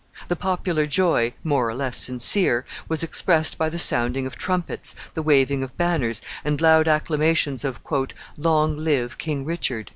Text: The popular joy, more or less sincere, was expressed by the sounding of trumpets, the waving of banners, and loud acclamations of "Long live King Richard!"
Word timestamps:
The 0.29 0.35
popular 0.35 0.87
joy, 0.87 1.33
more 1.43 1.69
or 1.69 1.75
less 1.75 1.95
sincere, 1.95 2.65
was 2.89 3.03
expressed 3.03 3.59
by 3.59 3.69
the 3.69 3.77
sounding 3.77 4.25
of 4.25 4.35
trumpets, 4.35 4.95
the 5.13 5.21
waving 5.21 5.61
of 5.61 5.77
banners, 5.77 6.23
and 6.43 6.59
loud 6.59 6.87
acclamations 6.87 7.63
of 7.63 7.81
"Long 8.35 8.77
live 8.77 9.19
King 9.19 9.45
Richard!" 9.45 9.89